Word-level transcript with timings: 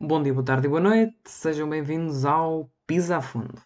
Bom 0.00 0.22
dia, 0.22 0.32
boa 0.32 0.44
tarde 0.44 0.68
e 0.68 0.70
boa 0.70 0.80
noite, 0.80 1.16
sejam 1.24 1.68
bem-vindos 1.68 2.24
ao 2.24 2.70
Pisa 2.86 3.16
a 3.16 3.20
Fundo. 3.20 3.60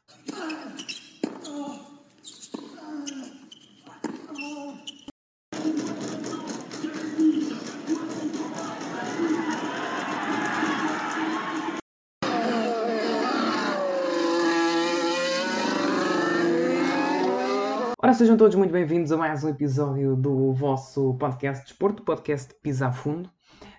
Ora, 17.99 18.15
sejam 18.15 18.39
todos 18.39 18.57
muito 18.57 18.73
bem-vindos 18.73 19.13
a 19.13 19.19
mais 19.19 19.45
um 19.45 19.51
episódio 19.51 20.17
do 20.17 20.55
vosso 20.55 21.13
podcast 21.19 21.63
de 21.63 21.69
Desporto, 21.69 22.03
podcast 22.03 22.55
Pisa 22.63 22.87
a 22.87 22.93
Fundo. 22.93 23.31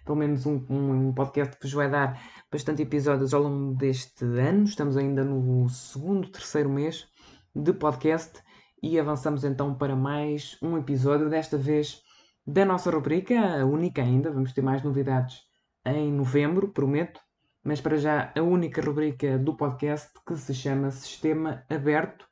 Pelo 0.05 0.17
menos 0.17 0.45
um, 0.45 0.61
um, 0.70 1.13
podcast 1.13 1.55
que 1.55 1.63
vos 1.63 1.73
vai 1.73 1.89
dar 1.89 2.21
bastante 2.52 2.81
episódios 2.81 3.33
ao 3.33 3.43
longo 3.43 3.73
deste 3.75 4.25
ano. 4.25 4.66
Estamos 4.66 4.98
ainda 4.98 5.23
no 5.23 5.70
segundo, 5.70 6.30
terceiro 6.30 6.70
mês 6.70 7.07
de 7.55 7.71
podcast 7.71 8.41
e 8.81 8.99
avançamos 8.99 9.44
então 9.44 9.73
para 9.73 9.95
mais 9.95 10.58
um 10.61 10.77
episódio, 10.77 11.30
desta 11.30 11.58
vez 11.58 12.02
da 12.45 12.66
nossa 12.66 12.91
rubrica, 12.91 13.61
a 13.61 13.66
única 13.66 14.02
ainda. 14.02 14.30
Vamos 14.30 14.52
ter 14.52 14.61
mais 14.61 14.84
novidades 14.84 15.41
em 15.85 16.11
novembro, 16.11 16.67
prometo. 16.73 17.22
Mas 17.63 17.80
para 17.80 17.95
já, 17.95 18.33
a 18.35 18.41
única 18.41 18.81
rubrica 18.81 19.38
do 19.38 19.55
podcast 19.55 20.11
que 20.27 20.35
se 20.35 20.53
chama 20.53 20.91
Sistema 20.91 21.63
Aberto 21.70 22.27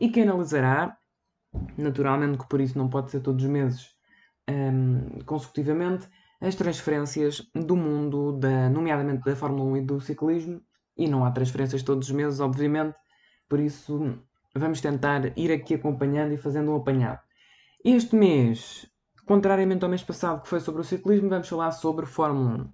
e 0.00 0.08
que 0.08 0.20
analisará 0.20 0.96
naturalmente 1.76 2.38
que 2.38 2.48
por 2.48 2.60
isso 2.60 2.78
não 2.78 2.88
pode 2.88 3.10
ser 3.10 3.20
todos 3.20 3.44
os 3.44 3.50
meses 3.50 3.96
um, 4.48 5.24
consecutivamente, 5.24 6.08
as 6.40 6.54
transferências 6.54 7.42
do 7.54 7.76
mundo, 7.76 8.32
da, 8.38 8.68
nomeadamente 8.68 9.24
da 9.24 9.36
Fórmula 9.36 9.64
1 9.72 9.76
e 9.76 9.80
do 9.82 10.00
ciclismo, 10.00 10.60
e 10.96 11.08
não 11.08 11.24
há 11.24 11.30
transferências 11.30 11.82
todos 11.82 12.08
os 12.08 12.14
meses, 12.14 12.40
obviamente, 12.40 12.96
por 13.48 13.60
isso 13.60 14.18
vamos 14.54 14.80
tentar 14.80 15.36
ir 15.38 15.52
aqui 15.52 15.74
acompanhando 15.74 16.32
e 16.32 16.36
fazendo 16.36 16.72
um 16.72 16.76
apanhado. 16.76 17.20
Este 17.84 18.16
mês, 18.16 18.86
contrariamente 19.26 19.84
ao 19.84 19.90
mês 19.90 20.02
passado 20.02 20.42
que 20.42 20.48
foi 20.48 20.60
sobre 20.60 20.80
o 20.80 20.84
ciclismo, 20.84 21.28
vamos 21.28 21.48
falar 21.48 21.72
sobre 21.72 22.06
Fórmula 22.06 22.64
1. 22.64 22.72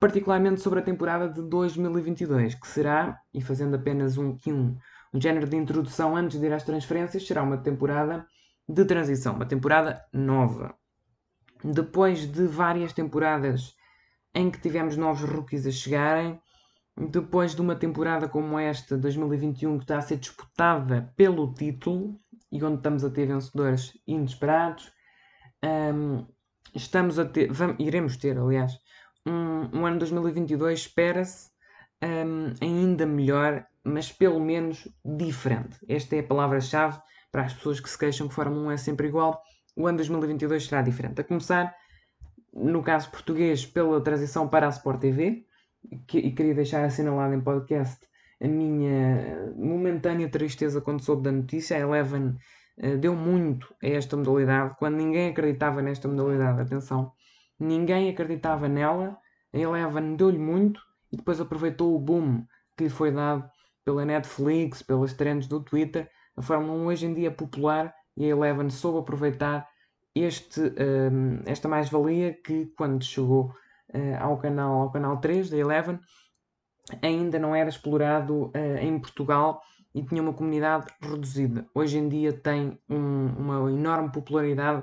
Particularmente 0.00 0.60
sobre 0.60 0.80
a 0.80 0.82
temporada 0.82 1.28
de 1.28 1.42
2022, 1.42 2.56
que 2.56 2.66
será, 2.66 3.20
e 3.32 3.40
fazendo 3.40 3.76
apenas 3.76 4.18
um, 4.18 4.36
um 4.46 4.76
um 5.12 5.20
género 5.20 5.46
de 5.46 5.56
introdução 5.56 6.16
antes 6.16 6.40
de 6.40 6.46
ir 6.46 6.52
às 6.52 6.64
transferências, 6.64 7.26
será 7.26 7.42
uma 7.42 7.58
temporada 7.58 8.26
de 8.66 8.84
transição, 8.84 9.34
uma 9.34 9.44
temporada 9.44 10.02
nova. 10.12 10.74
Depois 11.64 12.26
de 12.26 12.46
várias 12.46 12.92
temporadas 12.92 13.74
em 14.34 14.50
que 14.50 14.60
tivemos 14.60 14.96
novos 14.96 15.28
rookies 15.28 15.66
a 15.66 15.70
chegarem, 15.70 16.40
depois 16.96 17.54
de 17.54 17.60
uma 17.60 17.76
temporada 17.76 18.28
como 18.28 18.58
esta, 18.58 18.96
2021, 18.96 19.78
que 19.78 19.84
está 19.84 19.98
a 19.98 20.02
ser 20.02 20.16
disputada 20.18 21.12
pelo 21.16 21.52
título 21.54 22.18
e 22.50 22.62
onde 22.62 22.76
estamos 22.76 23.04
a 23.04 23.10
ter 23.10 23.26
vencedores 23.26 23.98
inesperados, 24.06 24.92
um, 25.64 26.26
estamos 26.74 27.18
a 27.18 27.24
ter, 27.24 27.50
vamos, 27.52 27.76
iremos 27.78 28.16
ter, 28.16 28.38
aliás, 28.38 28.78
um, 29.26 29.80
um 29.80 29.86
ano 29.86 29.98
2022 29.98 30.80
espera-se 30.80 31.50
um, 32.02 32.52
ainda 32.60 33.06
melhor 33.06 33.66
mas 33.84 34.12
pelo 34.12 34.40
menos 34.40 34.88
diferente. 35.04 35.76
Esta 35.88 36.16
é 36.16 36.20
a 36.20 36.26
palavra-chave 36.26 37.00
para 37.30 37.42
as 37.42 37.54
pessoas 37.54 37.80
que 37.80 37.90
se 37.90 37.98
queixam 37.98 38.28
que 38.28 38.34
Fórmula 38.34 38.68
1 38.68 38.70
é 38.72 38.76
sempre 38.76 39.08
igual. 39.08 39.42
O 39.74 39.86
ano 39.86 39.96
2022 39.98 40.66
será 40.66 40.82
diferente. 40.82 41.20
A 41.20 41.24
começar, 41.24 41.74
no 42.52 42.82
caso 42.82 43.10
português, 43.10 43.64
pela 43.64 44.00
transição 44.02 44.46
para 44.48 44.66
a 44.66 44.70
Sport 44.70 45.00
TV, 45.00 45.46
que, 46.06 46.18
e 46.18 46.32
queria 46.32 46.54
deixar 46.54 46.84
assinalado 46.84 47.34
em 47.34 47.40
podcast 47.40 48.06
a 48.40 48.46
minha 48.46 49.52
momentânea 49.56 50.28
tristeza 50.28 50.80
quando 50.80 51.02
soube 51.02 51.22
da 51.22 51.32
notícia. 51.32 51.76
A 51.76 51.80
Eleven 51.80 52.36
uh, 52.78 52.98
deu 52.98 53.14
muito 53.14 53.74
a 53.82 53.86
esta 53.86 54.16
modalidade, 54.16 54.76
quando 54.78 54.96
ninguém 54.96 55.30
acreditava 55.30 55.80
nesta 55.80 56.06
modalidade. 56.06 56.60
Atenção, 56.60 57.12
ninguém 57.58 58.10
acreditava 58.10 58.68
nela. 58.68 59.16
A 59.52 59.58
Eleven 59.58 60.16
deu-lhe 60.16 60.38
muito 60.38 60.80
e 61.10 61.16
depois 61.16 61.40
aproveitou 61.40 61.94
o 61.94 61.98
boom 61.98 62.44
que 62.76 62.84
lhe 62.84 62.90
foi 62.90 63.10
dado 63.10 63.48
pela 63.84 64.04
Netflix, 64.04 64.82
pelas 64.82 65.12
trends 65.14 65.46
do 65.46 65.62
Twitter. 65.62 66.10
A 66.36 66.42
Fórmula 66.42 66.74
1 66.74 66.86
hoje 66.86 67.06
em 67.06 67.14
dia 67.14 67.28
é 67.28 67.30
popular 67.30 67.94
e 68.16 68.24
a 68.24 68.28
Eleven 68.28 68.70
soube 68.70 68.98
aproveitar 68.98 69.68
este, 70.14 70.60
um, 70.60 71.40
esta 71.46 71.68
mais-valia 71.68 72.34
que 72.34 72.66
quando 72.76 73.04
chegou 73.04 73.54
uh, 73.94 74.16
ao, 74.20 74.38
canal, 74.38 74.82
ao 74.82 74.90
canal 74.90 75.18
3 75.18 75.50
da 75.50 75.56
Eleven 75.56 75.98
ainda 77.00 77.38
não 77.38 77.54
era 77.54 77.68
explorado 77.68 78.46
uh, 78.46 78.78
em 78.80 78.98
Portugal 78.98 79.62
e 79.94 80.02
tinha 80.02 80.22
uma 80.22 80.32
comunidade 80.32 80.86
reduzida. 81.00 81.66
Hoje 81.74 81.98
em 81.98 82.08
dia 82.08 82.32
tem 82.32 82.78
um, 82.88 83.26
uma 83.38 83.70
enorme 83.70 84.10
popularidade 84.10 84.82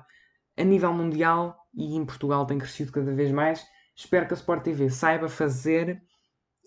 a 0.57 0.63
nível 0.63 0.93
mundial 0.93 1.57
e 1.73 1.95
em 1.95 2.05
Portugal 2.05 2.45
tem 2.45 2.57
crescido 2.57 2.91
cada 2.91 3.13
vez 3.13 3.31
mais. 3.31 3.65
Espero 3.95 4.27
que 4.27 4.33
a 4.33 4.37
Sport 4.37 4.63
TV 4.63 4.89
saiba 4.89 5.27
fazer 5.27 6.01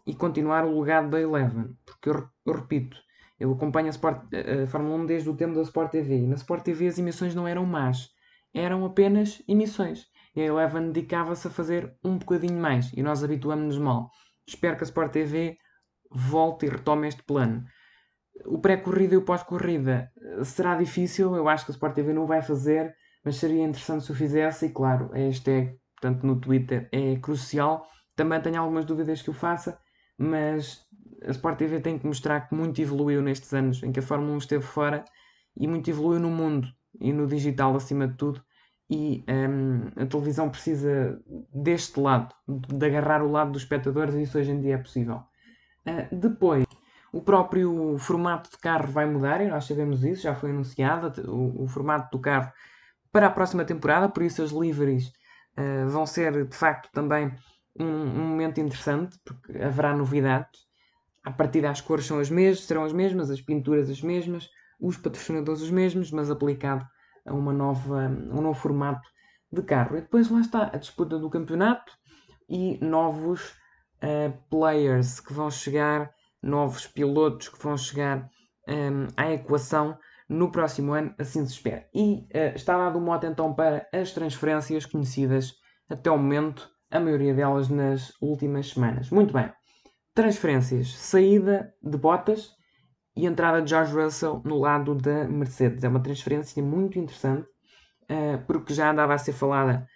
e 0.06 0.14
continuar 0.14 0.64
o 0.64 0.80
legado 0.80 1.10
da 1.10 1.20
Eleven. 1.20 1.76
Porque 1.84 2.10
eu, 2.10 2.28
eu 2.46 2.52
repito, 2.54 2.96
eu 3.42 3.53
acompanho 3.53 3.88
a, 3.88 3.91
Sport, 3.91 4.22
a, 4.32 4.66
Fórmula 4.69 4.94
1 5.03 5.06
desde 5.06 5.28
o 5.28 5.36
tempo 5.36 5.54
da 5.54 5.62
Sport 5.62 5.91
TV. 5.91 6.19
E 6.19 6.26
na 6.26 6.36
Sport 6.36 6.62
TV 6.62 6.86
as 6.86 6.98
emissões 6.98 7.34
não 7.34 7.47
eram 7.47 7.66
más, 7.66 8.08
eram 8.54 8.84
apenas 8.84 9.42
emissões. 9.48 10.06
E 10.34 10.41
a 10.41 10.44
Eleven 10.44 10.92
dedicava-se 10.92 11.48
a 11.48 11.50
fazer 11.50 11.92
um 12.04 12.16
bocadinho 12.19 12.58
mais 12.58 12.92
e 12.92 13.03
nós 13.03 13.25
habituamos-nos 13.25 13.78
mal. 13.78 14.10
Espero 14.47 14.76
que 14.76 14.84
a 14.84 14.86
Sport 14.86 15.12
TV 15.12 15.56
volte 16.10 16.66
e 16.66 16.69
retome 16.69 17.08
este 17.08 17.22
plano. 17.25 17.64
O 18.47 18.60
pré-corrida 18.60 19.14
e 19.14 19.19
o 19.19 19.25
pós-corrida 19.25 20.10
eh, 20.16 20.44
será 20.44 20.76
difícil, 20.76 21.34
eu 21.34 21.48
acho 21.48 21.66
que 21.66 21.72
a 21.72 21.74
Sport 21.74 21.94
TV 21.94 22.12
não 22.12 22.26
vai 22.26 22.42
fazer, 22.42 22.94
mas 23.24 23.36
seria 23.36 23.62
interessante 23.62 24.04
se 24.04 24.12
o 24.12 24.14
fizesse. 24.14 24.66
E 24.66 24.70
claro, 24.70 25.10
a 25.12 25.19
hashtag, 25.19 25.76
portanto, 26.00 26.24
no 26.24 26.41
Twitter 26.41 26.88
é 26.92 27.16
crucial. 27.16 27.86
Também 28.14 28.41
tenho 28.41 28.60
algumas 28.60 28.84
dúvidas 28.84 29.20
que 29.20 29.30
o 29.30 29.34
faça, 29.34 29.78
mas 30.16 30.80
a 31.27 31.31
Sport 31.31 31.59
TV 31.59 31.81
tem 31.81 31.99
que 31.99 32.06
mostrar 32.06 32.49
que 32.49 32.55
muito 32.55 32.81
evoluiu 32.81 33.22
nestes 33.22 33.53
anos 33.53 33.83
em 33.83 33.93
que 33.93 34.00
a 34.00 34.03
Fórmula 34.03 34.33
1 34.34 34.38
esteve 34.38 34.65
fora 34.65 35.05
e 35.56 35.66
muito 35.66 35.91
evoluiu 35.91 36.21
no 36.21 36.31
mundo 36.31 36.69
e 37.00 37.12
no 37.12 37.27
digital 37.27 37.75
acima 37.77 38.06
de 38.06 38.15
tudo. 38.16 38.43
E 38.91 39.25
um, 39.28 40.03
a 40.03 40.06
televisão 40.06 40.50
precisa 40.50 41.19
deste 41.55 41.99
lado, 41.99 42.34
de 42.47 42.87
agarrar 42.87 43.22
o 43.22 43.31
lado 43.31 43.53
dos 43.53 43.62
espectadores, 43.62 44.15
e 44.15 44.22
isso 44.22 44.38
hoje 44.38 44.50
em 44.50 44.60
dia 44.60 44.75
é 44.75 44.78
possível. 44.78 45.22
Uh, 45.87 46.15
depois, 46.15 46.66
o 47.10 47.22
próprio 47.22 47.97
formato 47.99 48.50
de 48.50 48.59
carro 48.59 48.89
vai 48.93 49.06
mudar, 49.06 49.41
e 49.41 49.49
nós 49.49 49.65
sabemos 49.65 50.04
isso, 50.04 50.22
já 50.22 50.34
foi 50.34 50.50
anunciado 50.50 51.22
o, 51.31 51.65
o 51.65 51.69
formato 51.69 52.15
do 52.16 52.21
carro 52.21 52.53
para 53.10 53.28
a 53.28 53.31
próxima 53.31 53.65
temporada, 53.65 54.09
por 54.10 54.22
isso 54.22 54.43
as 54.43 54.50
liveries 54.50 55.09
uh, 55.56 55.89
vão 55.89 56.04
ser 56.04 56.47
de 56.47 56.56
facto 56.56 56.91
também 56.93 57.33
um, 57.78 57.84
um 57.84 58.28
momento 58.28 58.60
interessante, 58.60 59.19
porque 59.25 59.56
haverá 59.59 59.97
novidades. 59.97 60.72
A 61.25 61.31
partir 61.31 61.60
das 61.60 61.81
cores 61.81 62.06
são 62.06 62.19
as 62.19 62.31
mesmas, 62.31 62.65
serão 62.65 62.84
as 62.84 62.93
mesmas, 62.93 63.31
as 63.31 63.41
pinturas 63.41 63.88
as 63.88 64.03
mesmas, 64.03 64.49
os 64.81 64.97
patrocinadores 64.97 65.62
os 65.62 65.71
mesmos, 65.71 66.10
mas 66.10 66.31
aplicado 66.31 66.84
a 67.25 67.33
uma 67.33 67.53
nova, 67.53 68.09
um 68.09 68.43
novo 68.43 68.59
formato 68.59 69.09
de 69.53 69.62
carro. 69.62 69.97
E 69.97 70.00
depois 70.00 70.28
lá 70.31 70.41
está 70.41 70.71
a 70.72 70.77
disputa 70.77 71.19
do 71.19 71.31
campeonato 71.31 71.93
e 72.49 72.78
novos 72.84 73.50
uh, 74.03 74.33
players 74.50 75.21
que 75.21 75.33
vão 75.33 75.50
chegar, 75.50 76.10
novos 76.43 76.87
pilotos 76.87 77.49
que 77.49 77.62
vão 77.62 77.77
chegar 77.77 78.28
um, 78.69 78.72
ehm, 78.72 79.09
à 79.16 79.31
equação 79.31 79.97
no 80.28 80.50
próximo 80.50 80.93
ano, 80.93 81.15
assim 81.19 81.47
se 81.47 81.53
espera. 81.53 81.87
E 81.94 82.27
uh, 82.34 82.56
está 82.56 82.77
dado 82.77 82.99
um 82.99 83.03
mote 83.03 83.27
então 83.27 83.54
para 83.54 83.87
as 83.93 84.12
transferências 84.12 84.87
conhecidas 84.87 85.54
até 85.89 86.10
o 86.10 86.19
momento 86.19 86.69
a 86.91 86.99
maioria 86.99 87.33
delas 87.33 87.69
nas 87.69 88.12
últimas 88.21 88.71
semanas. 88.71 89.09
Muito 89.10 89.33
bem. 89.33 89.50
Transferências. 90.14 90.94
Saída 90.98 91.72
de 91.82 91.97
Bottas 91.97 92.54
e 93.16 93.24
entrada 93.24 93.62
de 93.62 93.70
George 93.70 93.94
Russell 93.94 94.42
no 94.44 94.59
lado 94.59 94.94
da 94.94 95.24
Mercedes. 95.24 95.84
É 95.84 95.88
uma 95.88 96.03
transferência 96.03 96.62
muito 96.62 96.98
interessante, 96.98 97.48
uh, 98.10 98.44
porque 98.47 98.74
já 98.74 98.91
andava 98.91 99.14
a 99.14 99.18
ser 99.18 99.32
falada 99.32 99.86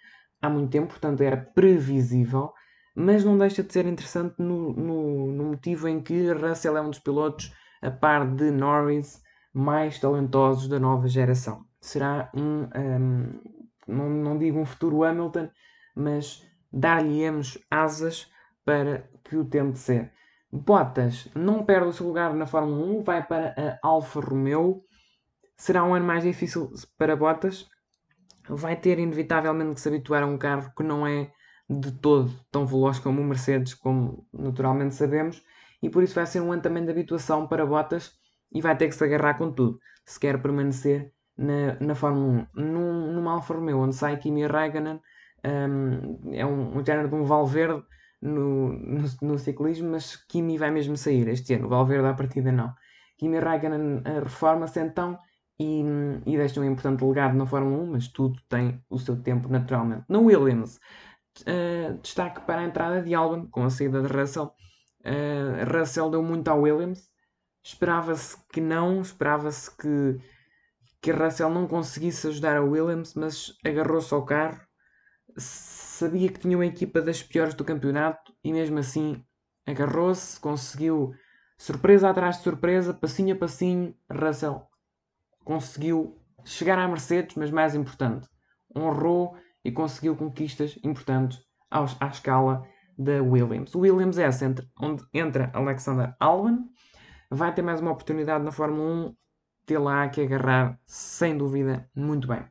há 0.41 0.49
muito 0.49 0.71
tempo, 0.71 0.87
portanto 0.87 1.21
era 1.21 1.37
previsível, 1.37 2.51
mas 2.95 3.23
não 3.23 3.37
deixa 3.37 3.61
de 3.61 3.71
ser 3.71 3.85
interessante 3.85 4.35
no, 4.39 4.73
no, 4.73 5.31
no 5.31 5.43
motivo 5.51 5.87
em 5.87 6.01
que 6.01 6.31
Russell 6.31 6.77
é 6.77 6.81
um 6.81 6.89
dos 6.89 6.99
pilotos, 6.99 7.53
a 7.79 7.91
par 7.91 8.25
de 8.27 8.49
Norris, 8.49 9.21
mais 9.53 9.99
talentosos 9.99 10.67
da 10.67 10.79
nova 10.79 11.07
geração. 11.07 11.63
Será 11.79 12.31
um, 12.35 12.63
um 12.63 12.69
ehm, 12.73 13.39
não, 13.87 14.09
não 14.09 14.37
digo 14.37 14.59
um 14.59 14.65
futuro 14.65 15.03
Hamilton, 15.03 15.47
mas 15.95 16.43
dar-lhe-emos 16.73 17.59
asas 17.69 18.27
para 18.65 19.09
que 19.27 19.37
o 19.37 19.45
tente 19.45 19.79
ser. 19.79 20.11
Bottas 20.51 21.27
não 21.35 21.63
perde 21.65 21.87
o 21.87 21.93
seu 21.93 22.07
lugar 22.07 22.33
na 22.33 22.45
Fórmula 22.45 22.85
1, 22.99 23.03
vai 23.03 23.25
para 23.25 23.53
a 23.57 23.87
Alfa 23.87 24.19
Romeo. 24.19 24.83
Será 25.57 25.83
um 25.83 25.93
ano 25.93 26.05
mais 26.05 26.23
difícil 26.23 26.71
para 26.97 27.15
Bottas. 27.15 27.67
Vai 28.49 28.75
ter 28.75 28.97
inevitavelmente 28.99 29.75
que 29.75 29.81
se 29.81 29.89
habituar 29.89 30.23
a 30.23 30.25
um 30.25 30.37
carro 30.37 30.71
que 30.75 30.83
não 30.83 31.05
é 31.05 31.31
de 31.69 31.91
todo 31.91 32.31
tão 32.49 32.65
veloz 32.65 32.97
como 32.99 33.21
o 33.21 33.25
Mercedes, 33.25 33.73
como 33.73 34.25
naturalmente 34.31 34.95
sabemos, 34.95 35.43
e 35.81 35.89
por 35.89 36.01
isso 36.01 36.15
vai 36.15 36.25
ser 36.25 36.39
um 36.39 36.51
ano 36.51 36.61
também 36.61 36.83
de 36.83 36.91
habituação 36.91 37.45
para 37.45 37.65
Bottas 37.65 38.13
e 38.51 38.61
vai 38.61 38.75
ter 38.77 38.87
que 38.87 38.95
se 38.95 39.03
agarrar 39.03 39.33
com 39.33 39.51
tudo, 39.51 39.79
se 40.05 40.17
quer 40.17 40.41
permanecer 40.41 41.11
na, 41.37 41.77
na 41.79 41.93
Fórmula 41.93 42.47
1. 42.55 42.61
Num, 42.61 43.11
numa 43.13 43.33
Alfa 43.33 43.53
Romeo, 43.53 43.79
onde 43.79 43.95
sai 43.95 44.17
Kimi 44.17 44.47
Raikkonen, 44.47 45.01
um, 45.45 46.33
é 46.33 46.45
um, 46.45 46.77
um 46.77 46.85
género 46.85 47.09
de 47.09 47.15
um 47.15 47.25
Valverde 47.25 47.83
no, 48.21 48.73
no, 48.73 49.03
no, 49.21 49.37
ciclismo, 49.37 49.91
mas 49.91 50.15
Kimi 50.15 50.57
vai 50.57 50.71
mesmo 50.71 50.97
sair 50.97 51.27
este 51.27 51.53
ano, 51.53 51.67
o 51.67 51.69
Valverde 51.69 52.07
à 52.07 52.13
partida 52.13 52.51
não. 52.51 52.73
Kimi 53.17 53.39
Raikkonen 53.39 54.01
eh, 54.05 54.19
reforma-se 54.19 54.79
então 54.79 55.17
e, 55.59 55.83
e 56.25 56.37
deixa 56.37 56.59
um 56.59 56.63
importante 56.63 57.03
legado 57.03 57.35
na 57.35 57.45
Fórmula 57.45 57.83
1, 57.83 57.91
mas 57.91 58.07
tudo 58.07 58.39
tem 58.47 58.83
o 58.89 58.99
seu 58.99 59.21
tempo 59.21 59.49
naturalmente. 59.49 60.05
Na 60.07 60.19
Williams, 60.19 60.79
uh, 61.41 61.97
destaque 62.01 62.41
para 62.41 62.61
a 62.61 62.65
entrada 62.65 63.01
de 63.01 63.13
Albon 63.13 63.47
com 63.47 63.63
a 63.63 63.69
saída 63.69 64.01
de 64.01 64.07
Russell. 64.07 64.53
Uh, 65.01 65.77
Russell 65.77 66.11
deu 66.11 66.21
muito 66.21 66.47
ao 66.47 66.61
Williams, 66.61 67.09
esperava-se 67.63 68.37
que 68.51 68.61
não, 68.61 69.01
esperava-se 69.01 69.75
que, 69.75 70.19
que 71.01 71.11
Russell 71.11 71.49
não 71.49 71.67
conseguisse 71.67 72.27
ajudar 72.27 72.57
a 72.57 72.61
Williams, 72.61 73.13
mas 73.15 73.53
agarrou-se 73.65 74.13
ao 74.13 74.25
carro, 74.25 74.59
sabia 75.97 76.29
que 76.29 76.39
tinha 76.39 76.57
uma 76.57 76.65
equipa 76.65 77.01
das 77.01 77.23
piores 77.23 77.55
do 77.55 77.65
campeonato 77.65 78.33
e 78.43 78.53
mesmo 78.53 78.77
assim 78.77 79.23
agarrou-se, 79.65 80.39
conseguiu 80.39 81.13
surpresa 81.57 82.09
atrás 82.09 82.37
de 82.37 82.43
surpresa, 82.43 82.93
passinho 82.93 83.35
a 83.35 83.37
passinho, 83.37 83.95
Russell 84.09 84.67
conseguiu 85.43 86.21
chegar 86.43 86.77
à 86.77 86.87
Mercedes, 86.87 87.35
mas 87.35 87.49
mais 87.49 87.73
importante, 87.73 88.27
honrou 88.75 89.35
e 89.63 89.71
conseguiu 89.71 90.15
conquistas 90.15 90.77
importantes 90.83 91.39
aos, 91.71 91.95
à 91.99 92.07
escala 92.07 92.63
da 92.97 93.23
Williams. 93.23 93.73
O 93.73 93.79
Williams 93.79 94.17
é 94.17 94.23
essa 94.23 94.45
entre, 94.45 94.67
onde 94.79 95.03
entra 95.13 95.49
Alexander 95.53 96.15
Albon, 96.19 96.65
vai 97.31 97.53
ter 97.53 97.61
mais 97.61 97.81
uma 97.81 97.91
oportunidade 97.91 98.43
na 98.43 98.51
Fórmula 98.51 99.07
1, 99.07 99.15
ter 99.65 99.77
lá 99.77 100.07
que 100.09 100.21
agarrar, 100.21 100.79
sem 100.85 101.37
dúvida, 101.37 101.89
muito 101.95 102.27
bem. 102.27 102.45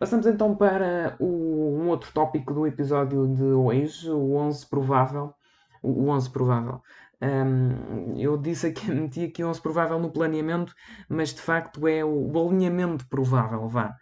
Passamos 0.00 0.24
então 0.24 0.56
para 0.56 1.14
o, 1.20 1.78
um 1.78 1.88
outro 1.88 2.10
tópico 2.10 2.54
do 2.54 2.66
episódio 2.66 3.28
de 3.34 3.44
hoje, 3.44 4.10
o 4.10 4.34
11 4.34 4.66
provável. 4.66 5.34
O 5.82 6.08
11 6.08 6.30
provável. 6.30 6.80
Um, 7.20 8.16
eu 8.16 8.38
disse 8.38 8.68
aqui, 8.68 8.88
meti 8.90 9.26
aqui 9.26 9.44
11 9.44 9.60
provável 9.60 9.98
no 9.98 10.10
planeamento, 10.10 10.74
mas 11.06 11.34
de 11.34 11.42
facto 11.42 11.86
é 11.86 12.02
o, 12.02 12.32
o 12.32 12.48
alinhamento 12.48 13.06
provável, 13.08 13.68
vá. 13.68 13.94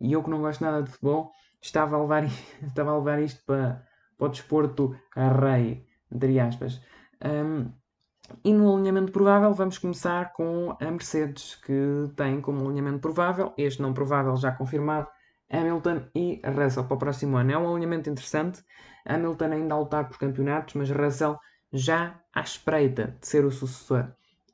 E 0.00 0.12
eu 0.12 0.24
que 0.24 0.28
não 0.28 0.40
gosto 0.40 0.60
nada 0.60 0.82
de 0.82 0.90
futebol, 0.90 1.30
estava 1.62 1.94
a 1.94 2.00
levar, 2.00 2.24
estava 2.66 2.90
a 2.90 2.98
levar 2.98 3.22
isto 3.22 3.40
para, 3.46 3.80
para 4.18 4.26
o 4.26 4.30
desporto 4.30 4.96
a 5.14 5.28
rei, 5.28 5.86
entre 6.12 6.40
aspas. 6.40 6.80
Um, 7.24 7.70
e 8.42 8.52
no 8.52 8.74
alinhamento 8.74 9.12
provável 9.12 9.52
vamos 9.52 9.78
começar 9.78 10.32
com 10.32 10.76
a 10.80 10.90
Mercedes, 10.90 11.54
que 11.54 12.10
tem 12.16 12.40
como 12.40 12.66
alinhamento 12.66 12.98
provável, 12.98 13.54
este 13.56 13.80
não 13.80 13.94
provável 13.94 14.36
já 14.36 14.50
confirmado, 14.50 15.06
Hamilton 15.50 16.02
e 16.14 16.40
Russell 16.44 16.84
para 16.84 16.94
o 16.94 16.98
próximo 16.98 17.36
ano. 17.36 17.52
É 17.52 17.58
um 17.58 17.72
alinhamento 17.74 18.10
interessante. 18.10 18.62
Hamilton 19.06 19.44
ainda 19.44 19.74
a 19.74 19.78
lutar 19.78 20.08
por 20.08 20.18
campeonatos, 20.18 20.74
mas 20.74 20.90
Russell 20.90 21.38
já 21.72 22.20
à 22.34 22.40
espreita 22.40 23.16
de 23.20 23.26
ser 23.26 23.44
o 23.44 23.50
sucessor. 23.50 24.12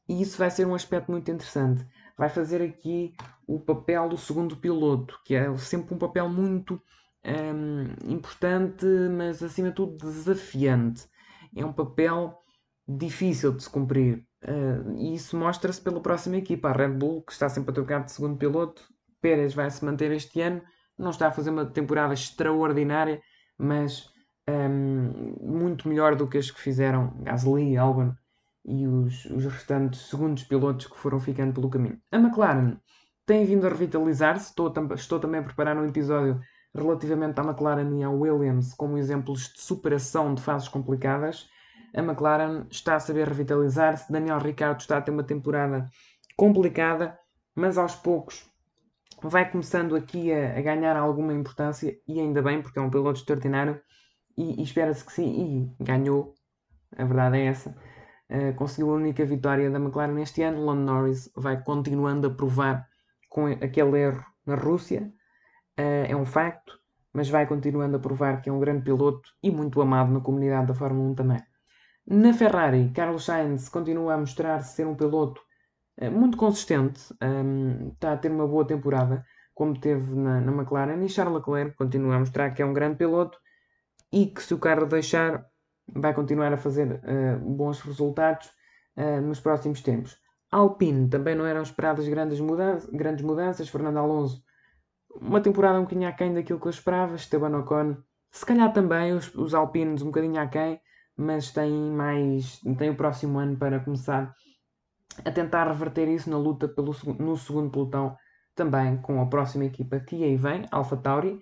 E 0.08 0.20
isso 0.22 0.38
vai 0.38 0.50
ser 0.50 0.66
um 0.66 0.74
aspecto 0.74 1.10
muito 1.10 1.30
interessante. 1.30 1.86
Vai 2.18 2.28
fazer 2.28 2.60
aqui 2.60 3.14
o 3.46 3.60
papel 3.60 4.08
do 4.08 4.16
segundo 4.16 4.56
piloto, 4.56 5.18
que 5.24 5.34
é 5.34 5.56
sempre 5.56 5.94
um 5.94 5.98
papel 5.98 6.28
muito 6.28 6.80
um, 7.24 8.12
importante, 8.12 8.84
mas 9.16 9.42
acima 9.42 9.68
de 9.68 9.76
tudo 9.76 9.96
desafiante. 9.96 11.08
É 11.54 11.64
um 11.64 11.72
papel 11.72 12.36
difícil 12.88 13.52
de 13.52 13.62
se 13.62 13.70
cumprir. 13.70 14.26
Uh, 14.42 14.96
e 14.96 15.14
isso 15.14 15.36
mostra-se 15.36 15.80
pela 15.80 16.00
próxima 16.00 16.36
equipa, 16.36 16.68
a 16.68 16.72
Red 16.72 16.90
Bull, 16.90 17.22
que 17.22 17.32
está 17.32 17.48
sempre 17.48 17.70
a 17.70 17.74
trocar 17.74 18.04
de 18.04 18.12
segundo 18.12 18.36
piloto. 18.36 18.82
Pérez 19.20 19.54
vai 19.54 19.70
se 19.70 19.84
manter 19.84 20.10
este 20.12 20.40
ano, 20.40 20.62
não 21.00 21.10
está 21.10 21.28
a 21.28 21.32
fazer 21.32 21.50
uma 21.50 21.64
temporada 21.64 22.12
extraordinária, 22.12 23.20
mas 23.58 24.08
um, 24.48 25.34
muito 25.40 25.88
melhor 25.88 26.14
do 26.14 26.28
que 26.28 26.38
as 26.38 26.50
que 26.50 26.60
fizeram 26.60 27.14
Gasly, 27.22 27.76
Albon 27.76 28.12
e 28.64 28.86
os, 28.86 29.24
os 29.26 29.44
restantes 29.46 30.02
segundos 30.02 30.44
pilotos 30.44 30.86
que 30.86 30.96
foram 30.96 31.18
ficando 31.18 31.54
pelo 31.54 31.70
caminho. 31.70 31.98
A 32.12 32.18
McLaren 32.18 32.76
tem 33.24 33.44
vindo 33.44 33.66
a 33.66 33.70
revitalizar-se, 33.70 34.50
estou, 34.50 34.72
estou 34.94 35.18
também 35.18 35.40
a 35.40 35.44
preparar 35.44 35.76
um 35.76 35.86
episódio 35.86 36.40
relativamente 36.74 37.40
à 37.40 37.44
McLaren 37.44 37.98
e 37.98 38.02
à 38.02 38.10
Williams 38.10 38.74
como 38.74 38.98
exemplos 38.98 39.52
de 39.52 39.60
superação 39.60 40.34
de 40.34 40.42
fases 40.42 40.68
complicadas. 40.68 41.48
A 41.94 42.00
McLaren 42.00 42.66
está 42.70 42.96
a 42.96 43.00
saber 43.00 43.26
revitalizar-se, 43.26 44.12
Daniel 44.12 44.38
Ricciardo 44.38 44.80
está 44.80 44.98
a 44.98 45.00
ter 45.00 45.10
uma 45.10 45.24
temporada 45.24 45.88
complicada, 46.36 47.18
mas 47.54 47.78
aos 47.78 47.94
poucos 47.94 48.49
vai 49.22 49.50
começando 49.50 49.94
aqui 49.96 50.32
a, 50.32 50.58
a 50.58 50.62
ganhar 50.62 50.96
alguma 50.96 51.32
importância 51.32 51.96
e 52.06 52.20
ainda 52.20 52.42
bem, 52.42 52.62
porque 52.62 52.78
é 52.78 52.82
um 52.82 52.90
piloto 52.90 53.18
extraordinário 53.20 53.80
e, 54.36 54.60
e 54.60 54.62
espera-se 54.62 55.04
que 55.04 55.12
sim, 55.12 55.72
e 55.78 55.84
ganhou, 55.84 56.34
a 56.96 57.04
verdade 57.04 57.38
é 57.38 57.46
essa. 57.46 57.76
Uh, 58.30 58.54
conseguiu 58.54 58.92
a 58.92 58.94
única 58.94 59.24
vitória 59.24 59.70
da 59.70 59.78
McLaren 59.78 60.20
este 60.22 60.42
ano. 60.42 60.64
Lando 60.64 60.82
Norris 60.82 61.30
vai 61.36 61.62
continuando 61.62 62.28
a 62.28 62.30
provar 62.30 62.86
com 63.28 63.46
aquele 63.46 63.98
erro 63.98 64.24
na 64.46 64.54
Rússia, 64.54 65.12
uh, 65.78 66.06
é 66.08 66.16
um 66.16 66.24
facto, 66.24 66.78
mas 67.12 67.28
vai 67.28 67.46
continuando 67.46 67.96
a 67.96 68.00
provar 68.00 68.40
que 68.40 68.48
é 68.48 68.52
um 68.52 68.60
grande 68.60 68.84
piloto 68.84 69.28
e 69.42 69.50
muito 69.50 69.80
amado 69.80 70.12
na 70.12 70.20
comunidade 70.20 70.68
da 70.68 70.74
Fórmula 70.74 71.10
1 71.10 71.14
também. 71.14 71.42
Na 72.06 72.32
Ferrari, 72.32 72.90
Carlos 72.94 73.24
Sainz 73.24 73.68
continua 73.68 74.14
a 74.14 74.18
mostrar 74.18 74.60
ser 74.62 74.86
um 74.86 74.94
piloto 74.94 75.40
muito 76.08 76.38
consistente, 76.38 77.00
está 77.92 78.12
a 78.12 78.16
ter 78.16 78.30
uma 78.30 78.46
boa 78.46 78.66
temporada, 78.66 79.24
como 79.52 79.78
teve 79.78 80.14
na, 80.14 80.40
na 80.40 80.52
McLaren, 80.52 81.04
e 81.04 81.08
Charles 81.08 81.34
Leclerc 81.34 81.76
continua 81.76 82.16
a 82.16 82.18
mostrar 82.20 82.50
que 82.50 82.62
é 82.62 82.64
um 82.64 82.72
grande 82.72 82.96
piloto 82.96 83.38
e 84.10 84.26
que 84.26 84.42
se 84.42 84.54
o 84.54 84.58
carro 84.58 84.86
deixar 84.86 85.44
vai 85.94 86.14
continuar 86.14 86.52
a 86.52 86.56
fazer 86.56 86.92
uh, 86.92 87.38
bons 87.38 87.80
resultados 87.80 88.48
uh, 88.96 89.20
nos 89.20 89.40
próximos 89.40 89.82
tempos. 89.82 90.16
Alpine 90.50 91.08
também 91.08 91.34
não 91.34 91.44
eram 91.44 91.62
esperadas 91.62 92.08
grandes, 92.08 92.40
mudanças, 92.40 92.88
grandes 92.90 93.24
mudanças. 93.24 93.68
Fernando 93.68 93.98
Alonso, 93.98 94.42
uma 95.14 95.40
temporada 95.40 95.78
um 95.78 95.82
bocadinho 95.82 96.08
aquém 96.08 96.34
daquilo 96.34 96.58
que 96.58 96.66
eu 96.66 96.70
esperava. 96.70 97.14
Esteban 97.14 97.56
Ocon, 97.58 97.96
se 98.30 98.44
calhar 98.44 98.72
também 98.72 99.12
os, 99.12 99.32
os 99.34 99.54
Alpines 99.54 100.02
um 100.02 100.06
bocadinho 100.06 100.40
aquém, 100.40 100.80
mas 101.16 101.52
tem 101.52 101.72
mais, 101.72 102.60
tem 102.78 102.90
o 102.90 102.96
próximo 102.96 103.38
ano 103.38 103.56
para 103.56 103.80
começar 103.80 104.34
a 105.24 105.30
tentar 105.30 105.68
reverter 105.68 106.08
isso 106.08 106.30
na 106.30 106.38
luta 106.38 106.68
pelo, 106.68 106.94
no 107.18 107.36
segundo 107.36 107.70
pelotão, 107.70 108.16
também 108.54 108.96
com 108.98 109.20
a 109.20 109.26
próxima 109.26 109.64
equipa 109.64 110.00
que 110.00 110.22
aí 110.24 110.36
vem, 110.36 110.66
Alpha 110.70 110.96
Tauri 110.96 111.40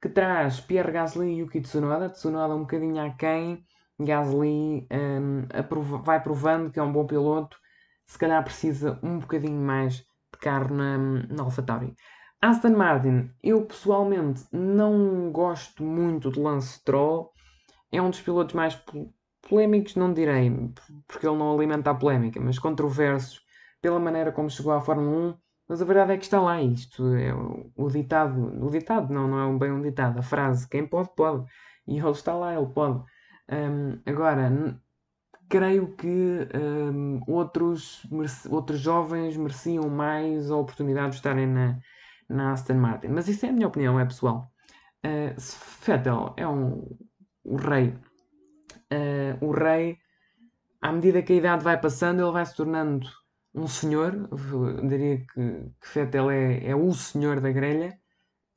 que 0.00 0.08
traz 0.08 0.60
Pierre 0.60 0.92
Gasly 0.92 1.28
e 1.28 1.38
Yuki 1.40 1.60
Tsunoda. 1.60 2.08
Tsunoda 2.10 2.54
um 2.54 2.60
bocadinho 2.60 3.04
aquém. 3.04 3.64
Gasly 4.00 4.86
um, 4.92 6.02
vai 6.02 6.22
provando 6.22 6.70
que 6.70 6.78
é 6.78 6.82
um 6.82 6.92
bom 6.92 7.06
piloto. 7.06 7.58
Se 8.06 8.16
calhar 8.16 8.42
precisa 8.42 8.98
um 9.02 9.18
bocadinho 9.18 9.60
mais 9.60 9.96
de 9.96 10.38
carro 10.40 10.74
na, 10.74 10.98
na 10.98 11.42
AlphaTauri. 11.42 11.94
Aston 12.40 12.76
Martin, 12.76 13.30
eu 13.42 13.66
pessoalmente 13.66 14.46
não 14.52 15.32
gosto 15.32 15.82
muito 15.82 16.30
de 16.30 16.38
Lance 16.38 16.78
Stroll. 16.78 17.32
É 17.90 18.00
um 18.00 18.10
dos 18.10 18.20
pilotos 18.20 18.54
mais 18.54 18.80
polémicos, 19.48 19.96
não 19.96 20.12
direi, 20.12 20.50
porque 21.06 21.26
ele 21.26 21.36
não 21.36 21.54
alimenta 21.54 21.90
a 21.90 21.94
polémica, 21.94 22.40
mas 22.40 22.58
controversos 22.58 23.40
pela 23.80 23.98
maneira 23.98 24.32
como 24.32 24.50
chegou 24.50 24.72
à 24.72 24.80
Fórmula 24.80 25.34
1 25.34 25.48
mas 25.68 25.82
a 25.82 25.84
verdade 25.84 26.12
é 26.12 26.16
que 26.16 26.24
está 26.24 26.40
lá 26.40 26.62
isto. 26.62 27.14
É 27.14 27.32
o, 27.76 27.88
ditado. 27.90 28.64
O 28.64 28.70
ditado 28.70 29.12
não, 29.12 29.28
não 29.28 29.54
é 29.54 29.58
bem 29.58 29.70
um 29.70 29.82
ditado. 29.82 30.18
A 30.18 30.22
frase: 30.22 30.66
quem 30.68 30.86
pode, 30.86 31.10
pode. 31.14 31.44
E 31.86 31.98
ele 31.98 32.10
está 32.10 32.34
lá, 32.34 32.54
ele 32.54 32.66
pode. 32.72 33.04
Um, 33.50 34.00
agora, 34.06 34.80
creio 35.48 35.94
que 35.96 36.48
um, 36.54 37.20
outros, 37.26 38.06
outros 38.50 38.80
jovens 38.80 39.36
mereciam 39.36 39.88
mais 39.90 40.50
a 40.50 40.56
oportunidade 40.56 41.10
de 41.10 41.16
estarem 41.16 41.46
na, 41.46 41.78
na 42.28 42.52
Aston 42.52 42.74
Martin. 42.74 43.08
Mas 43.08 43.28
isso 43.28 43.44
é 43.46 43.50
a 43.50 43.52
minha 43.52 43.68
opinião, 43.68 44.00
é 44.00 44.04
pessoal. 44.04 44.50
Uh, 45.04 45.34
Vettel 45.84 46.34
é 46.36 46.48
um, 46.48 46.96
o 47.44 47.56
rei. 47.56 47.94
Uh, 48.92 49.44
o 49.44 49.50
rei, 49.50 49.98
à 50.80 50.92
medida 50.92 51.22
que 51.22 51.32
a 51.32 51.36
idade 51.36 51.64
vai 51.64 51.78
passando, 51.78 52.22
ele 52.22 52.32
vai 52.32 52.44
se 52.44 52.56
tornando 52.56 53.06
um 53.54 53.66
senhor, 53.66 54.28
diria 54.88 55.18
que, 55.18 55.70
que 55.80 55.88
Fettel 55.88 56.30
é, 56.30 56.66
é 56.66 56.74
o 56.76 56.92
senhor 56.92 57.40
da 57.40 57.50
grelha, 57.50 57.98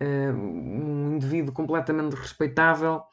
uh, 0.01 0.33
um 0.33 1.15
indivíduo 1.15 1.53
completamente 1.53 2.15
respeitável 2.15 3.03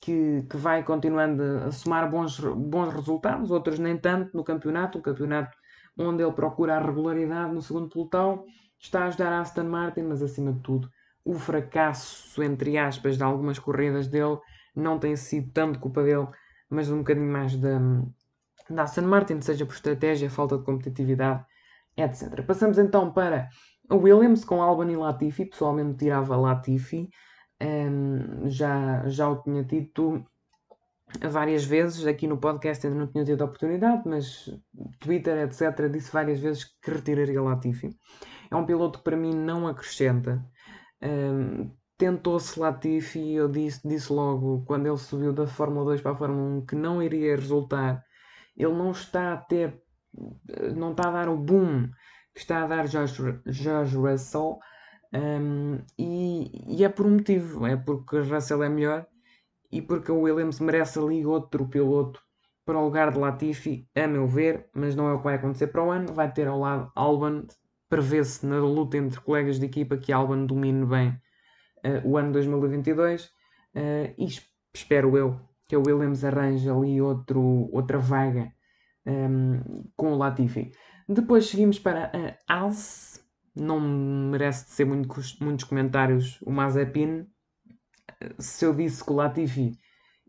que, 0.00 0.42
que 0.48 0.56
vai 0.56 0.82
continuando 0.82 1.42
a 1.66 1.72
somar 1.72 2.10
bons, 2.10 2.38
bons 2.40 2.94
resultados, 2.94 3.50
outros 3.50 3.78
nem 3.78 3.96
tanto 3.96 4.36
no 4.36 4.44
campeonato, 4.44 4.98
o 4.98 5.02
campeonato 5.02 5.56
onde 5.96 6.22
ele 6.22 6.32
procura 6.32 6.76
a 6.76 6.80
regularidade 6.80 7.52
no 7.52 7.62
segundo 7.62 7.88
pelotão, 7.88 8.44
está 8.78 9.04
a 9.04 9.06
ajudar 9.06 9.32
a 9.32 9.40
Aston 9.40 9.64
Martin, 9.64 10.02
mas 10.02 10.22
acima 10.22 10.52
de 10.52 10.60
tudo 10.60 10.88
o 11.28 11.34
fracasso, 11.34 12.42
entre 12.42 12.78
aspas, 12.78 13.18
de 13.18 13.22
algumas 13.22 13.58
corridas 13.58 14.08
dele 14.08 14.38
não 14.74 14.98
tem 14.98 15.14
sido 15.14 15.52
tanto 15.52 15.78
culpa 15.78 16.02
dele, 16.02 16.26
mas 16.70 16.90
um 16.90 16.98
bocadinho 16.98 17.30
mais 17.30 17.56
da, 17.56 17.78
da 18.70 18.82
Aston 18.82 19.02
Martin, 19.02 19.40
seja 19.40 19.64
por 19.64 19.74
estratégia, 19.74 20.30
falta 20.30 20.58
de 20.58 20.64
competitividade, 20.64 21.44
etc. 21.96 22.44
Passamos 22.46 22.78
então 22.78 23.12
para 23.12 23.48
o 23.90 23.96
Williams 23.96 24.44
com 24.44 24.62
Albon 24.62 24.90
e 24.90 24.96
Latifi. 24.96 25.46
Pessoalmente 25.46 25.98
tirava 25.98 26.36
Latifi, 26.36 27.08
um, 27.62 28.48
já, 28.48 29.08
já 29.08 29.28
o 29.28 29.42
tinha 29.42 29.64
dito 29.64 30.24
várias 31.28 31.64
vezes. 31.64 32.06
Aqui 32.06 32.26
no 32.26 32.38
podcast 32.38 32.86
ainda 32.86 32.98
não 32.98 33.06
tinha 33.06 33.24
tido 33.24 33.42
a 33.42 33.46
oportunidade, 33.46 34.02
mas 34.06 34.50
Twitter, 35.00 35.38
etc., 35.38 35.90
disse 35.90 36.12
várias 36.12 36.38
vezes 36.40 36.64
que 36.64 36.90
retiraria 36.90 37.42
Latifi. 37.42 37.96
É 38.50 38.56
um 38.56 38.66
piloto 38.66 38.98
que 38.98 39.04
para 39.04 39.16
mim 39.16 39.34
não 39.34 39.66
acrescenta. 39.66 40.44
Um, 41.02 41.70
Tentou-se 41.98 42.60
Latifi, 42.60 43.32
eu 43.32 43.48
disse, 43.48 43.86
disse 43.86 44.12
logo 44.12 44.62
quando 44.64 44.86
ele 44.86 44.96
subiu 44.96 45.32
da 45.32 45.48
Fórmula 45.48 45.84
2 45.86 46.00
para 46.00 46.12
a 46.12 46.16
Fórmula 46.16 46.60
1 46.60 46.66
que 46.66 46.76
não 46.76 47.02
iria 47.02 47.34
resultar. 47.34 48.04
Ele 48.56 48.72
não 48.72 48.92
está 48.92 49.32
a 49.32 49.36
ter, 49.36 49.82
não 50.76 50.92
está 50.92 51.08
a 51.08 51.12
dar 51.12 51.28
o 51.28 51.36
boom 51.36 51.88
que 52.32 52.40
está 52.40 52.62
a 52.62 52.66
dar 52.68 52.86
George, 52.86 53.40
George 53.46 53.96
Russell. 53.96 54.60
Um, 55.12 55.80
e, 55.98 56.76
e, 56.78 56.84
é 56.84 56.88
por 56.88 57.04
um 57.04 57.14
motivo, 57.14 57.66
é 57.66 57.76
porque 57.76 58.20
Russell 58.20 58.62
é 58.62 58.68
melhor 58.68 59.06
e 59.72 59.82
porque 59.82 60.12
o 60.12 60.20
Williams 60.20 60.60
merece 60.60 61.00
ali 61.00 61.26
outro 61.26 61.66
piloto 61.66 62.22
para 62.64 62.78
o 62.78 62.84
lugar 62.84 63.10
de 63.10 63.18
Latifi, 63.18 63.88
a 63.96 64.06
meu 64.06 64.26
ver, 64.26 64.70
mas 64.72 64.94
não 64.94 65.08
é 65.08 65.14
o 65.14 65.18
que 65.18 65.24
vai 65.24 65.34
acontecer 65.34 65.66
para 65.68 65.82
o 65.84 65.90
ano. 65.90 66.12
Vai 66.12 66.32
ter 66.32 66.46
ao 66.46 66.60
lado 66.60 66.92
Albon, 66.94 67.44
prevê-se 67.88 68.46
na 68.46 68.60
luta 68.60 68.98
entre 68.98 69.20
colegas 69.20 69.58
de 69.58 69.66
equipa 69.66 69.96
que 69.96 70.12
Albon 70.12 70.46
domine 70.46 70.86
bem 70.86 71.20
o 72.04 72.16
ano 72.16 72.32
2022 72.32 73.24
uh, 73.24 73.28
eh, 73.74 74.14
e 74.18 74.26
espero 74.74 75.16
eu 75.16 75.40
que 75.66 75.76
o 75.76 75.82
Williams 75.86 76.24
arranje 76.24 76.68
ali 76.68 77.00
outro, 77.00 77.68
outra 77.72 77.98
vaga 77.98 78.52
um, 79.06 79.84
com 79.96 80.12
o 80.12 80.16
Latifi. 80.16 80.72
Depois 81.08 81.46
seguimos 81.46 81.78
para 81.78 82.10
a 82.46 82.54
Alce, 82.60 83.20
não 83.54 83.80
merece 83.80 84.70
ser 84.70 84.84
muito, 84.84 85.08
muitos 85.40 85.64
comentários 85.64 86.40
o 86.42 86.50
Mazepin 86.50 87.26
se 88.38 88.64
eu 88.64 88.74
disse 88.74 89.04
que 89.04 89.12
o 89.12 89.16
Latifi 89.16 89.78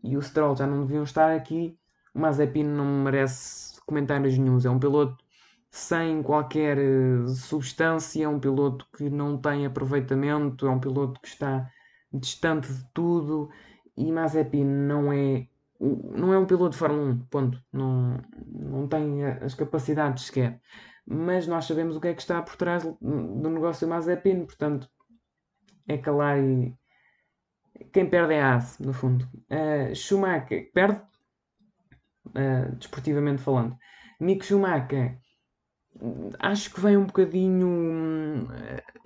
e 0.02 0.16
o 0.16 0.22
Stroll 0.22 0.56
já 0.56 0.66
não 0.66 0.84
deviam 0.84 1.04
estar 1.04 1.34
aqui, 1.34 1.78
o 2.14 2.20
Mazepin 2.20 2.64
não 2.64 2.84
merece 3.04 3.80
comentários 3.84 4.36
nenhums. 4.36 4.64
É 4.64 4.70
um 4.70 4.78
piloto 4.78 5.22
sem 5.70 6.22
qualquer 6.22 6.78
eh, 6.78 7.26
substância, 7.28 8.24
é 8.24 8.28
um 8.28 8.40
piloto 8.40 8.86
que 8.96 9.08
não 9.08 9.38
tem 9.38 9.66
aproveitamento, 9.66 10.66
é 10.66 10.70
um 10.70 10.80
piloto 10.80 11.20
que 11.20 11.28
está 11.28 11.70
distante 12.12 12.72
de 12.72 12.84
tudo 12.92 13.50
e 13.96 14.10
Mazepin 14.10 14.64
não 14.64 15.12
é 15.12 15.46
não 15.80 16.34
é 16.34 16.38
um 16.38 16.44
piloto 16.46 16.70
de 16.70 16.76
Fórmula 16.76 17.10
1, 17.12 17.18
ponto. 17.30 17.62
Não, 17.72 18.20
não 18.46 18.86
tem 18.86 19.24
as 19.24 19.54
capacidades 19.54 20.26
sequer. 20.26 20.60
Mas 21.06 21.46
nós 21.46 21.64
sabemos 21.64 21.96
o 21.96 22.00
que 22.00 22.08
é 22.08 22.14
que 22.14 22.20
está 22.20 22.42
por 22.42 22.56
trás 22.56 22.84
do 22.84 23.50
negócio 23.50 23.88
Mazepin, 23.88 24.44
portanto 24.44 24.90
é 25.88 25.96
calar 25.96 26.38
e, 26.38 26.74
quem 27.92 28.08
perde 28.08 28.34
é 28.34 28.42
a 28.42 28.56
ASE, 28.56 28.82
no 28.82 28.92
fundo. 28.92 29.26
Uh, 29.50 29.94
Schumacher 29.94 30.70
perde, 30.72 31.00
uh, 32.26 32.76
desportivamente 32.76 33.42
falando. 33.42 33.76
Mick 34.20 34.44
Schumacher, 34.44 35.18
acho 36.38 36.72
que 36.72 36.80
vem 36.80 36.96
um 36.96 37.06
bocadinho. 37.06 38.48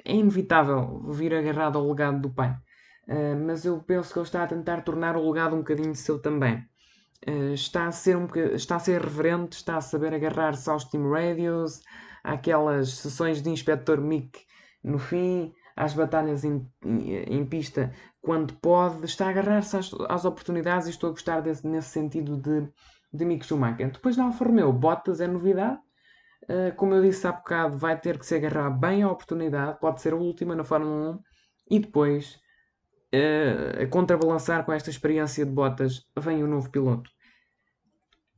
É 0.04 0.14
inevitável 0.14 1.02
vir 1.10 1.34
agarrado 1.34 1.78
ao 1.78 1.88
legado 1.88 2.20
do 2.20 2.30
pai. 2.30 2.56
Uh, 3.06 3.36
mas 3.46 3.64
eu 3.64 3.78
penso 3.80 4.12
que 4.12 4.18
ele 4.18 4.26
está 4.26 4.44
a 4.44 4.46
tentar 4.46 4.82
tornar 4.82 5.16
o 5.16 5.30
legado 5.30 5.54
um 5.54 5.58
bocadinho 5.58 5.94
seu 5.94 6.18
também. 6.18 6.64
Uh, 7.26 7.54
está, 7.54 7.86
a 7.86 7.92
ser 7.92 8.16
um 8.16 8.26
está 8.54 8.76
a 8.76 8.80
ser 8.80 9.00
reverente, 9.00 9.56
está 9.56 9.76
a 9.76 9.80
saber 9.80 10.14
agarrar-se 10.14 10.68
aos 10.70 10.84
team 10.84 11.10
radios, 11.10 11.80
àquelas 12.22 12.94
sessões 12.94 13.42
de 13.42 13.50
inspector 13.50 14.00
Mick 14.00 14.40
no 14.82 14.98
fim, 14.98 15.52
às 15.76 15.94
batalhas 15.94 16.44
em, 16.44 16.66
em 16.84 17.44
pista 17.46 17.92
quando 18.24 18.54
pode, 18.54 19.04
está 19.04 19.26
a 19.26 19.30
agarrar-se 19.30 19.76
às, 19.76 19.90
às, 20.08 20.24
oportunidades 20.24 20.86
e 20.86 20.90
estou 20.90 21.10
a 21.10 21.12
gostar 21.12 21.40
desse, 21.40 21.66
nesse 21.66 21.90
sentido 21.90 22.36
de, 22.38 22.66
de 23.12 23.24
Mick 23.24 23.44
Schumacher. 23.44 23.90
Depois 23.90 24.16
da 24.16 24.24
Alfa 24.24 24.46
Romeo, 24.46 24.72
Bottas 24.72 25.20
é 25.20 25.26
novidade. 25.26 25.78
Uh, 26.44 26.74
como 26.76 26.94
eu 26.94 27.02
disse 27.02 27.26
há 27.26 27.32
bocado, 27.32 27.76
vai 27.76 27.98
ter 27.98 28.18
que 28.18 28.26
se 28.26 28.34
agarrar 28.34 28.70
bem 28.70 29.02
à 29.02 29.10
oportunidade, 29.10 29.80
pode 29.80 30.00
ser 30.00 30.12
a 30.12 30.16
última 30.16 30.54
na 30.54 30.62
Fórmula 30.62 31.12
1 31.12 31.20
e 31.70 31.78
depois, 31.78 32.38
uh, 33.14 33.82
a 33.82 33.86
contrabalançar 33.86 34.64
com 34.64 34.72
esta 34.72 34.90
experiência 34.90 35.44
de 35.44 35.50
Bottas, 35.50 36.04
vem 36.18 36.42
o 36.42 36.46
novo 36.46 36.70
piloto. 36.70 37.10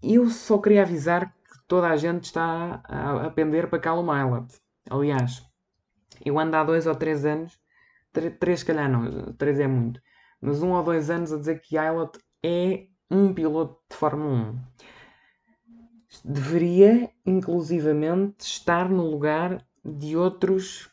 Eu 0.02 0.28
só 0.30 0.58
queria 0.58 0.82
avisar 0.82 1.32
que 1.32 1.66
toda 1.66 1.88
a 1.88 1.96
gente 1.96 2.24
está 2.24 2.80
a, 2.84 3.26
a 3.26 3.30
pender 3.30 3.68
para 3.68 3.80
Callum 3.80 4.14
Ilott. 4.16 4.54
Aliás, 4.88 5.42
eu 6.24 6.38
ando 6.38 6.56
há 6.56 6.62
dois 6.62 6.86
ou 6.86 6.94
três 6.94 7.24
anos 7.24 7.58
3 8.30 8.58
se 8.58 8.64
calhar 8.64 8.90
não, 8.90 9.32
3 9.34 9.60
é 9.60 9.66
muito. 9.66 10.00
Mas 10.40 10.62
um 10.62 10.72
ou 10.72 10.82
dois 10.82 11.10
anos 11.10 11.32
a 11.32 11.38
dizer 11.38 11.60
que 11.60 11.76
Ailot 11.76 12.18
é 12.42 12.86
um 13.10 13.32
piloto 13.32 13.80
de 13.90 13.96
Fórmula 13.96 14.52
1. 14.52 14.58
Deveria, 16.24 17.10
inclusivamente, 17.24 18.40
estar 18.40 18.88
no 18.88 19.10
lugar 19.10 19.64
de 19.84 20.16
outros 20.16 20.90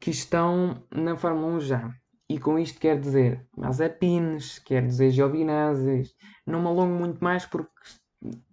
que 0.00 0.10
estão 0.10 0.82
na 0.94 1.16
Fórmula 1.16 1.56
1 1.56 1.60
já. 1.60 1.94
E 2.28 2.38
com 2.38 2.58
isto 2.58 2.80
quer 2.80 2.98
dizer 2.98 3.46
Mazepines, 3.56 4.58
quer 4.58 4.86
dizer 4.86 5.10
Giovinazzi. 5.10 6.10
Não 6.46 6.60
me 6.60 6.68
alongo 6.68 6.94
muito 6.94 7.22
mais 7.22 7.44
porque 7.46 7.70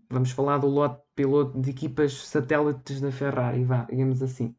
vamos 0.10 0.32
falar 0.32 0.58
do 0.58 0.68
lote 0.68 0.98
de 0.98 1.14
piloto 1.16 1.60
de 1.60 1.70
equipas 1.70 2.14
satélites 2.14 3.00
da 3.00 3.12
Ferrari, 3.12 3.64
vá, 3.64 3.86
digamos 3.90 4.22
assim. 4.22 4.56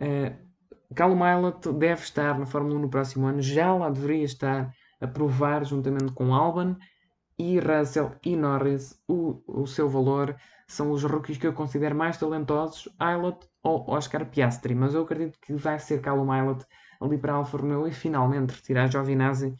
Uh, 0.00 0.46
Callum 0.94 1.26
Ilott 1.26 1.72
deve 1.72 2.02
estar 2.02 2.38
na 2.38 2.46
Fórmula 2.46 2.76
1 2.76 2.78
no 2.80 2.90
próximo 2.90 3.26
ano, 3.26 3.40
já 3.40 3.74
lá 3.74 3.90
deveria 3.90 4.24
estar 4.24 4.72
a 5.00 5.06
provar, 5.06 5.64
juntamente 5.64 6.12
com 6.12 6.34
Albon 6.34 6.76
e 7.38 7.58
Russell 7.58 8.12
e 8.24 8.36
Norris, 8.36 9.00
o, 9.08 9.42
o 9.46 9.66
seu 9.66 9.88
valor. 9.88 10.36
São 10.66 10.90
os 10.90 11.04
rookies 11.04 11.38
que 11.38 11.46
eu 11.46 11.52
considero 11.52 11.94
mais 11.94 12.18
talentosos, 12.18 12.88
Ilott 13.00 13.46
ou 13.62 13.88
Oscar 13.88 14.26
Piastri, 14.26 14.74
mas 14.74 14.94
eu 14.94 15.02
acredito 15.02 15.38
que 15.40 15.54
vai 15.54 15.78
ser 15.78 16.00
Callum 16.00 16.34
Ilott 16.34 16.66
ali 17.00 17.18
para 17.18 17.34
Alfa 17.34 17.58
Romeo 17.58 17.86
e 17.86 17.92
finalmente 17.92 18.54
retirar 18.54 18.90
Giovinazzi, 18.90 19.54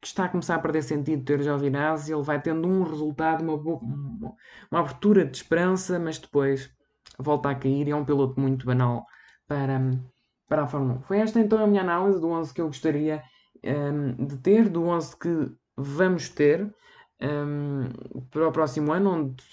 que 0.00 0.06
está 0.06 0.24
a 0.24 0.28
começar 0.28 0.54
a 0.54 0.58
perder 0.58 0.82
sentido 0.82 1.24
ter 1.24 1.42
Giovinazzi, 1.42 2.12
ele 2.12 2.22
vai 2.22 2.40
tendo 2.40 2.66
um 2.66 2.82
resultado, 2.84 3.42
uma, 3.42 3.54
uma 4.70 4.80
abertura 4.80 5.26
de 5.26 5.36
esperança, 5.36 5.98
mas 5.98 6.18
depois 6.18 6.70
volta 7.18 7.50
a 7.50 7.54
cair 7.54 7.88
e 7.88 7.90
é 7.90 7.96
um 7.96 8.04
piloto 8.04 8.40
muito 8.40 8.64
banal 8.66 9.04
para, 9.46 9.80
para 10.48 10.62
a 10.62 10.66
Fórmula 10.66 10.98
1. 11.00 11.02
Foi 11.02 11.18
esta 11.18 11.40
então 11.40 11.62
a 11.62 11.66
minha 11.66 11.82
análise 11.82 12.20
do 12.20 12.28
11 12.28 12.54
que 12.54 12.60
eu 12.60 12.66
gostaria 12.66 13.22
um, 13.64 13.68
ehm, 13.68 14.26
de 14.26 14.36
ter, 14.38 14.68
do 14.68 14.84
11 14.84 15.18
que 15.18 15.52
vamos 15.76 16.28
ter 16.28 16.72
um, 17.20 17.88
para 18.30 18.48
o 18.48 18.52
próximo 18.52 18.92
ano, 18.92 19.10
onde 19.10 19.44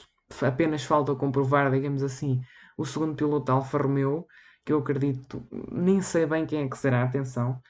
apenas 0.41 0.84
falta 0.84 1.15
comprovar, 1.15 1.72
digamos 1.72 2.03
assim, 2.03 2.41
o 2.77 2.86
segundo 2.86 3.15
piloto 3.15 3.46
da 3.46 3.53
Alfa 3.53 3.77
Romeo, 3.77 4.25
que 4.65 4.74
eu 4.74 4.79
acredito, 4.79 5.46
nem 5.72 6.01
sei 6.01 6.25
bem 6.25 6.46
quem 6.46 6.63
é 6.63 6.70
que 6.70 6.77
será, 6.77 7.03
atenção, 7.03 7.62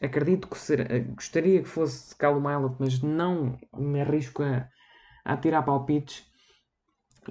acredito 0.00 0.48
que 0.48 0.58
será, 0.58 0.84
gostaria 1.14 1.62
que 1.62 1.68
fosse 1.68 2.14
Calum 2.16 2.40
Milot, 2.40 2.76
mas 2.78 3.00
não 3.02 3.58
me 3.76 4.00
arrisco 4.00 4.42
a, 4.42 4.68
a 5.24 5.36
tirar 5.36 5.62
palpites. 5.62 6.24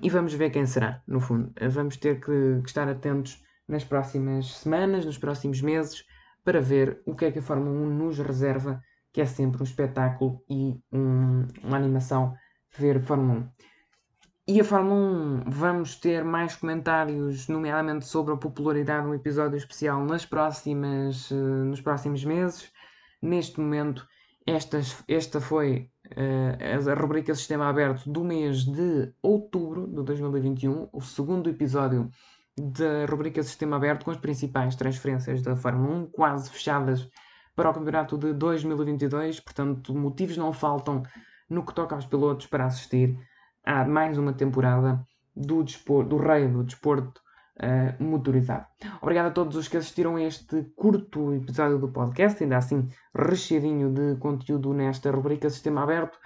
E 0.02 0.10
vamos 0.10 0.34
ver 0.34 0.50
quem 0.50 0.66
será, 0.66 1.04
no 1.08 1.20
fundo. 1.20 1.54
Vamos 1.70 1.98
ter 1.98 2.20
que, 2.20 2.26
que 2.26 2.68
estar 2.68 2.90
atentos 2.90 3.44
nas 3.68 3.84
próximas 3.84 4.56
semanas, 4.56 5.06
nos 5.06 5.20
próximos 5.20 5.62
meses, 5.62 6.04
para 6.44 6.60
ver 6.60 7.02
o 7.06 7.16
que 7.16 7.26
é 7.26 7.32
que 7.32 7.40
a 7.40 7.44
Fórmula 7.44 7.72
1 7.72 7.90
nos 7.96 8.18
reserva, 8.18 8.82
que 9.14 9.22
é 9.22 9.26
sempre 9.26 9.62
um 9.62 9.64
espetáculo 9.64 10.44
e 10.50 10.76
um, 10.92 11.48
uma 11.64 11.78
animação 11.78 12.34
ver 12.76 13.02
Fórmula 13.04 13.40
1. 13.40 13.50
E 14.46 14.60
a 14.60 14.64
Fórmula 14.64 14.96
1, 14.96 15.44
vamos 15.48 15.96
ter 15.96 16.24
mais 16.26 16.56
comentários, 16.56 17.48
nomeadamente 17.48 18.06
sobre 18.06 18.34
a 18.34 18.38
popularidade 18.38 19.04
de 19.04 19.12
um 19.12 19.14
episódio 19.14 19.56
especial 19.56 20.04
nas 20.04 20.26
próximas, 20.26 21.32
uh, 21.32 21.36
nos 21.36 21.80
próximos 21.80 22.26
meses. 22.26 22.70
Neste 23.22 23.62
momento, 23.62 24.06
esta, 24.46 24.82
esta 25.08 25.40
foi 25.40 25.90
uh, 26.08 26.90
a 26.90 26.94
rubrica 26.94 27.34
Sistema 27.36 27.70
Aberto 27.70 28.10
do 28.10 28.24
mês 28.24 28.66
de 28.66 29.14
outubro 29.22 29.88
de 29.88 30.04
2021, 30.04 30.90
o 30.92 31.02
segundo 31.02 31.50
episódio 31.50 32.10
da 32.58 33.06
rubrica 33.10 33.42
Sistema 33.44 33.78
Aberto 33.78 34.04
com 34.04 34.12
as 34.12 34.18
principais 34.18 34.76
transferências 34.76 35.42
da 35.42 35.56
Fórmula 35.56 36.00
1, 36.00 36.08
quase 36.08 36.50
fechadas 36.50 37.08
para 37.56 37.70
o 37.70 37.74
campeonato 37.74 38.18
de 38.18 38.34
2022. 38.34 39.40
Portanto, 39.40 39.94
motivos 39.96 40.38
não 40.38 40.54
faltam 40.54 41.04
no 41.50 41.66
que 41.66 41.74
toca 41.74 41.96
aos 41.96 42.06
pilotos 42.06 42.48
para 42.48 42.66
assistir 42.66 43.18
a 43.66 43.86
mais 43.86 44.18
uma 44.18 44.34
temporada 44.34 45.06
do, 45.36 45.64
desporto, 45.64 46.10
do 46.10 46.18
rei 46.18 46.48
do 46.48 46.64
desporto 46.64 47.22
uh, 47.62 48.04
motorizado. 48.04 48.66
Obrigado 49.02 49.28
a 49.28 49.32
todos 49.32 49.56
os 49.56 49.68
que 49.68 49.78
assistiram 49.78 50.16
a 50.16 50.24
este 50.24 50.64
curto 50.76 51.34
episódio 51.34 51.80
do 51.80 51.92
podcast, 51.92 52.44
ainda 52.44 52.58
assim 52.58 52.88
recheadinho 53.16 53.92
de 53.92 54.16
conteúdo 54.18 54.74
nesta 54.74 55.12
rubrica 55.12 55.50
Sistema 55.50 55.84
Aberto. 55.84 56.18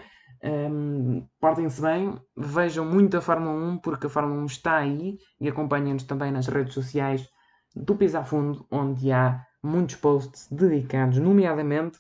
Um, 0.44 1.28
Portem-se 1.40 1.82
bem, 1.82 2.16
vejam 2.36 2.86
muito 2.86 3.18
a 3.18 3.22
Fórmula 3.22 3.54
1 3.54 3.80
porque 3.80 4.08
a 4.08 4.10
Fórmula 4.10 4.42
1 4.42 4.46
está 4.46 4.78
aí 4.78 5.18
e 5.42 5.50
acompanhem-nos 5.50 6.04
também 6.04 6.32
nas 6.32 6.48
redes 6.48 6.74
sociais 6.74 7.28
do 7.76 7.96
Pisa 7.96 8.24
Fundo, 8.24 8.66
onde 8.72 9.12
há 9.12 9.47
muitos 9.64 9.96
posts 9.96 10.48
dedicados, 10.52 11.18
nomeadamente 11.20 12.00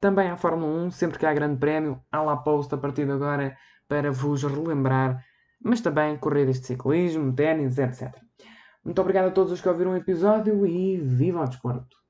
também 0.00 0.28
à 0.28 0.36
Fórmula 0.36 0.86
1, 0.86 0.90
sempre 0.90 1.18
que 1.18 1.26
há 1.26 1.32
grande 1.32 1.58
prémio, 1.58 2.02
há 2.10 2.20
lá 2.22 2.36
post 2.36 2.74
a 2.74 2.78
partir 2.78 3.06
de 3.06 3.12
agora 3.12 3.56
para 3.88 4.10
vos 4.10 4.42
relembrar, 4.42 5.24
mas 5.62 5.80
também 5.80 6.16
corridas 6.16 6.60
de 6.60 6.66
ciclismo, 6.66 7.32
ténis, 7.32 7.78
etc. 7.78 8.12
Muito 8.84 9.00
obrigado 9.00 9.28
a 9.28 9.30
todos 9.30 9.52
os 9.52 9.60
que 9.60 9.68
ouviram 9.68 9.92
o 9.92 9.96
episódio 9.96 10.66
e 10.66 10.96
viva 10.98 11.42
o 11.42 11.46
desporto! 11.46 12.01